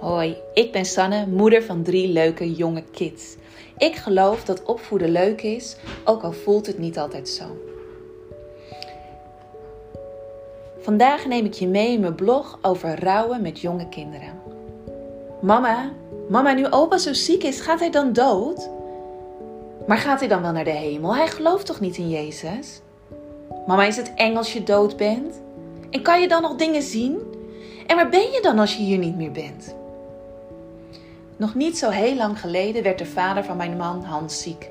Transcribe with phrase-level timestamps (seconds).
[0.00, 3.36] Hoi, ik ben Sanne, moeder van drie leuke jonge kids.
[3.78, 7.44] Ik geloof dat opvoeden leuk is, ook al voelt het niet altijd zo.
[10.80, 14.40] Vandaag neem ik je mee in mijn blog over rouwen met jonge kinderen.
[15.40, 15.92] Mama,
[16.28, 18.70] mama, nu opa zo ziek is, gaat hij dan dood?
[19.86, 21.14] Maar gaat hij dan wel naar de hemel?
[21.14, 22.80] Hij gelooft toch niet in Jezus?
[23.66, 25.40] Mama, is het eng als je dood bent?
[25.90, 27.18] En kan je dan nog dingen zien?
[27.86, 29.78] En waar ben je dan als je hier niet meer bent?
[31.40, 34.70] Nog niet zo heel lang geleden werd de vader van mijn man Hans ziek.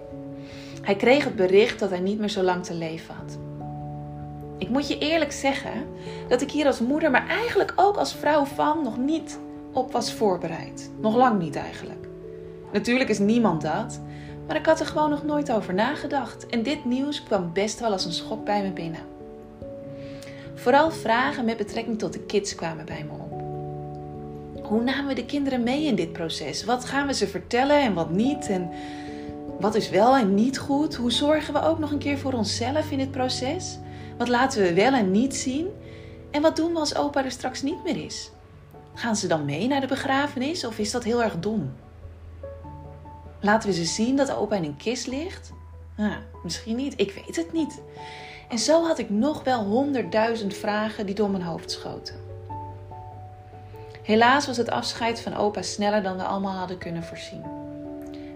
[0.81, 3.37] Hij kreeg het bericht dat hij niet meer zo lang te leven had.
[4.57, 5.71] Ik moet je eerlijk zeggen
[6.27, 9.39] dat ik hier als moeder, maar eigenlijk ook als vrouw van, nog niet
[9.73, 10.89] op was voorbereid.
[10.99, 12.07] Nog lang niet eigenlijk.
[12.73, 13.99] Natuurlijk is niemand dat,
[14.47, 16.45] maar ik had er gewoon nog nooit over nagedacht.
[16.45, 19.01] En dit nieuws kwam best wel als een schok bij me binnen.
[20.55, 23.28] Vooral vragen met betrekking tot de kids kwamen bij me op.
[24.69, 26.63] Hoe namen we de kinderen mee in dit proces?
[26.63, 28.49] Wat gaan we ze vertellen en wat niet?
[28.49, 28.69] En
[29.59, 30.95] wat is wel en niet goed?
[30.95, 33.77] Hoe zorgen we ook nog een keer voor onszelf in dit proces?
[34.17, 35.67] Wat laten we wel en niet zien?
[36.31, 38.31] En wat doen we als opa er straks niet meer is?
[38.93, 41.73] Gaan ze dan mee naar de begrafenis of is dat heel erg dom?
[43.41, 45.51] Laten we ze zien dat opa in een kist ligt?
[45.97, 47.81] Nou, misschien niet, ik weet het niet.
[48.49, 52.28] En zo had ik nog wel honderdduizend vragen die door mijn hoofd schoten.
[54.03, 57.43] Helaas was het afscheid van opa sneller dan we allemaal hadden kunnen voorzien.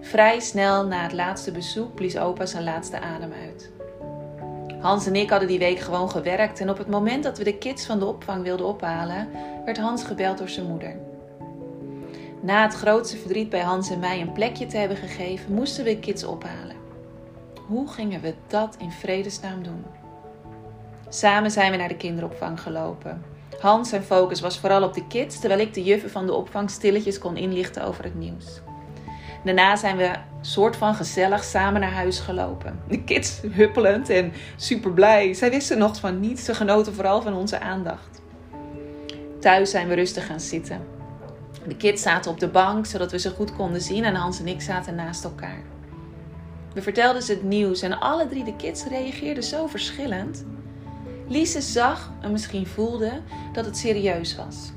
[0.02, 3.72] Vrij snel na het laatste bezoek blies opa zijn laatste adem uit.
[4.80, 7.58] Hans en ik hadden die week gewoon gewerkt en op het moment dat we de
[7.58, 9.30] kids van de opvang wilden ophalen,
[9.66, 10.96] werd Hans gebeld door zijn moeder.
[12.42, 15.90] Na het grootste verdriet bij Hans en mij een plekje te hebben gegeven, moesten we
[15.90, 16.76] de kids ophalen.
[17.68, 19.86] Hoe gingen we dat in vredesnaam doen?
[21.10, 23.33] Samen zijn we naar de kinderopvang gelopen.
[23.60, 26.70] Hans zijn focus was vooral op de kids, terwijl ik de juffen van de opvang
[26.70, 28.62] stilletjes kon inlichten over het nieuws.
[29.44, 30.12] Daarna zijn we
[30.42, 32.80] soort van gezellig samen naar huis gelopen.
[32.88, 35.34] De kids huppelend en super blij.
[35.34, 38.22] Zij wisten nog van niets, ze genoten vooral van onze aandacht.
[39.40, 40.82] Thuis zijn we rustig gaan zitten.
[41.68, 44.48] De kids zaten op de bank zodat we ze goed konden zien en Hans en
[44.48, 45.62] ik zaten naast elkaar.
[46.74, 50.46] We vertelden ze het nieuws en alle drie de kids reageerden zo verschillend.
[51.28, 53.22] Lise zag en misschien voelde
[53.54, 54.72] dat het serieus was.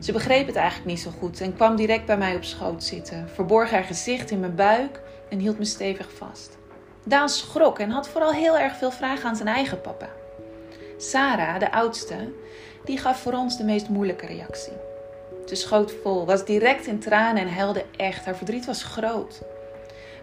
[0.00, 3.28] Ze begreep het eigenlijk niet zo goed en kwam direct bij mij op schoot zitten,
[3.34, 6.58] verborg haar gezicht in mijn buik en hield me stevig vast.
[7.04, 10.08] Daan schrok en had vooral heel erg veel vragen aan zijn eigen papa.
[10.96, 12.32] Sarah, de oudste,
[12.84, 14.72] die gaf voor ons de meest moeilijke reactie.
[15.46, 18.24] Ze schoot vol, was direct in tranen en huilde echt.
[18.24, 19.42] Haar verdriet was groot.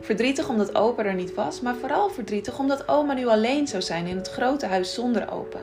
[0.03, 4.05] Verdrietig omdat opa er niet was, maar vooral verdrietig omdat oma nu alleen zou zijn
[4.05, 5.59] in het grote huis zonder opa.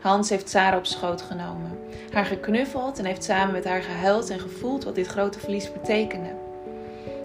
[0.00, 1.78] Hans heeft Sarah op schoot genomen,
[2.12, 6.34] haar geknuffeld en heeft samen met haar gehuild en gevoeld wat dit grote verlies betekende.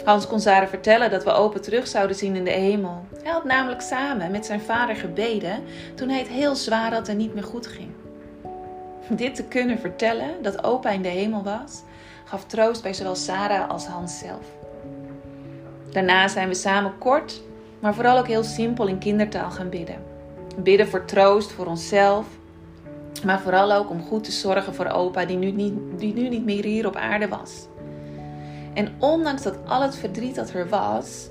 [0.04, 3.06] Hans kon Sarah vertellen dat we opa terug zouden zien in de hemel.
[3.24, 5.64] Hij had namelijk samen met zijn vader gebeden
[5.96, 7.90] toen hij het heel zwaar had en niet meer goed ging.
[9.10, 11.82] Dit te kunnen vertellen, dat opa in de hemel was,
[12.26, 14.67] gaf troost bij zowel Sarah als Hans zelf.
[15.92, 17.42] Daarna zijn we samen kort,
[17.80, 20.04] maar vooral ook heel simpel in kindertaal gaan bidden.
[20.58, 22.28] Bidden voor troost voor onszelf,
[23.26, 26.46] maar vooral ook om goed te zorgen voor opa die nu niet, die nu niet
[26.46, 27.68] meer hier op aarde was.
[28.74, 31.30] En ondanks dat al het verdriet dat er was,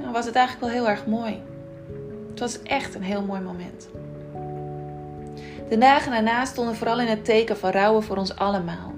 [0.00, 1.42] nou, was het eigenlijk wel heel erg mooi.
[2.30, 3.88] Het was echt een heel mooi moment.
[5.68, 8.92] De dagen daarna stonden vooral in het teken van rouwen voor ons allemaal.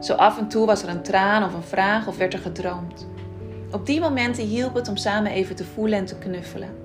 [0.00, 3.06] Zo af en toe was er een traan of een vraag of werd er gedroomd.
[3.70, 6.76] Op die momenten hielp het om samen even te voelen en te knuffelen.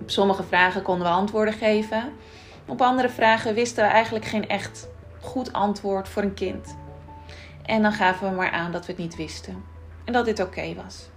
[0.00, 2.12] Op sommige vragen konden we antwoorden geven.
[2.66, 4.88] Op andere vragen wisten we eigenlijk geen echt
[5.20, 6.76] goed antwoord voor een kind.
[7.64, 9.64] En dan gaven we maar aan dat we het niet wisten.
[10.04, 11.08] En dat dit oké was.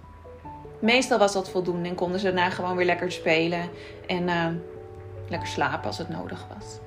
[0.78, 3.68] Meestal was dat voldoende en konden ze daarna gewoon weer lekker spelen
[4.06, 4.46] en uh,
[5.28, 6.78] lekker slapen als het nodig was.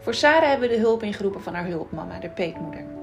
[0.00, 2.95] Voor Sarah hebben we de hulp ingeroepen van haar hulpmama, de peetmoeder.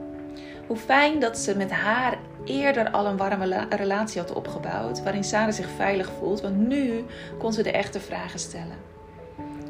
[0.67, 5.53] Hoe fijn dat ze met haar eerder al een warme relatie had opgebouwd, waarin Sarah
[5.53, 7.05] zich veilig voelt, want nu
[7.37, 8.91] kon ze de echte vragen stellen.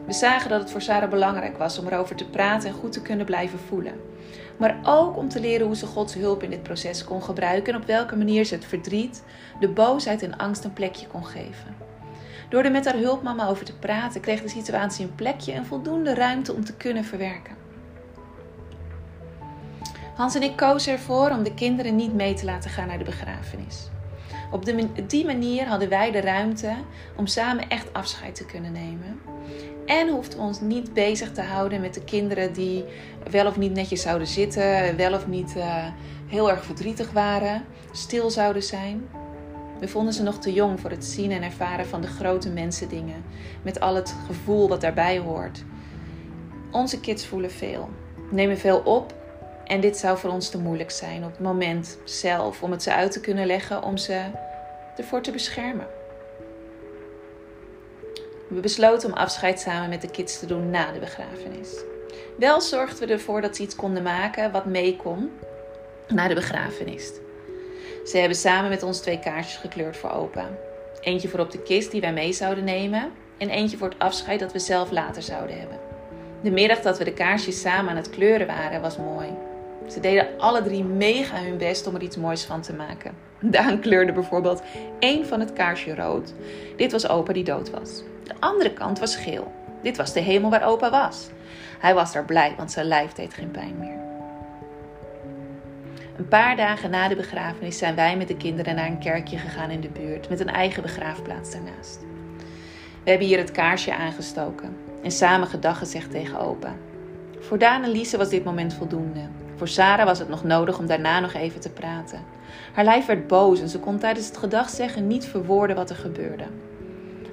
[0.06, 3.02] We zagen dat het voor Sarah belangrijk was om erover te praten en goed te
[3.02, 3.94] kunnen blijven voelen.
[4.58, 7.80] Maar ook om te leren hoe ze Gods hulp in dit proces kon gebruiken en
[7.80, 9.24] op welke manier ze het verdriet,
[9.60, 11.76] de boosheid en angst een plekje kon geven.
[12.50, 16.14] Door er met haar hulpmama over te praten, kreeg de situatie een plekje en voldoende
[16.14, 17.63] ruimte om te kunnen verwerken.
[20.16, 23.04] Hans en ik kozen ervoor om de kinderen niet mee te laten gaan naar de
[23.04, 23.90] begrafenis.
[24.52, 24.66] Op
[25.08, 26.74] die manier hadden wij de ruimte
[27.16, 29.20] om samen echt afscheid te kunnen nemen.
[29.86, 32.86] En hoefden we ons niet bezig te houden met de kinderen die
[33.32, 35.86] wel of niet netjes zouden zitten, wel of niet uh,
[36.28, 39.08] heel erg verdrietig waren, stil zouden zijn.
[39.80, 43.24] We vonden ze nog te jong voor het zien en ervaren van de grote mensendingen,
[43.62, 45.64] met al het gevoel wat daarbij hoort.
[46.72, 47.90] Onze kids voelen veel,
[48.30, 49.22] nemen veel op
[49.66, 52.94] en dit zou voor ons te moeilijk zijn op het moment zelf om het ze
[52.94, 54.22] uit te kunnen leggen, om ze
[54.98, 55.88] ervoor te beschermen.
[58.48, 61.76] We besloten om afscheid samen met de kids te doen na de begrafenis.
[62.38, 65.32] Wel zorgden we ervoor dat ze iets konden maken wat mee kon
[66.08, 67.12] naar de begrafenis.
[68.06, 70.50] Ze hebben samen met ons twee kaartjes gekleurd voor opa.
[71.02, 74.40] Eentje voor op de kist die wij mee zouden nemen en eentje voor het afscheid
[74.40, 75.80] dat we zelf later zouden hebben.
[76.42, 79.28] De middag dat we de kaarsjes samen aan het kleuren waren was mooi.
[79.88, 83.16] Ze deden alle drie mega hun best om er iets moois van te maken.
[83.40, 84.62] Daan kleurde bijvoorbeeld
[85.00, 86.34] één van het kaarsje rood.
[86.78, 88.04] Dit was opa die dood was.
[88.24, 89.52] De andere kant was geel.
[89.82, 91.30] Dit was de hemel waar opa was.
[91.80, 94.02] Hij was daar blij, want zijn lijf deed geen pijn meer.
[96.18, 99.70] Een paar dagen na de begrafenis zijn wij met de kinderen naar een kerkje gegaan
[99.70, 102.00] in de buurt, met een eigen begraafplaats daarnaast.
[103.04, 106.76] We hebben hier het kaarsje aangestoken en samen gedag gezegd tegen opa.
[107.40, 109.20] Voor Daan en Lise was dit moment voldoende.
[109.56, 112.20] Voor Sarah was het nog nodig om daarna nog even te praten.
[112.74, 115.96] Haar lijf werd boos en ze kon tijdens het gedag zeggen niet verwoorden wat er
[115.96, 116.46] gebeurde.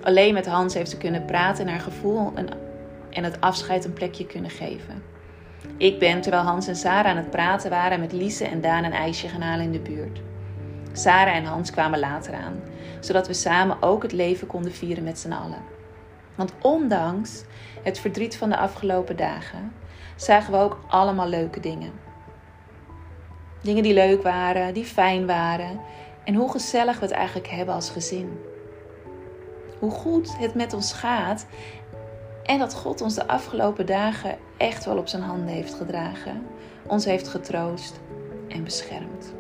[0.03, 2.33] Alleen met Hans heeft ze kunnen praten en haar gevoel
[3.11, 5.03] en het afscheid een plekje kunnen geven.
[5.77, 8.93] Ik ben, terwijl Hans en Sarah aan het praten waren, met Lise en Daan een
[8.93, 10.21] ijsje gaan halen in de buurt.
[10.93, 12.61] Sarah en Hans kwamen later aan,
[13.01, 15.63] zodat we samen ook het leven konden vieren met z'n allen.
[16.35, 17.45] Want ondanks
[17.83, 19.73] het verdriet van de afgelopen dagen,
[20.17, 21.93] zagen we ook allemaal leuke dingen.
[23.63, 25.81] Dingen die leuk waren, die fijn waren
[26.25, 28.39] en hoe gezellig we het eigenlijk hebben als gezin.
[29.79, 31.47] Hoe goed het met ons gaat
[32.45, 36.47] en dat God ons de afgelopen dagen echt wel op zijn handen heeft gedragen,
[36.87, 38.01] ons heeft getroost
[38.49, 39.40] en beschermd.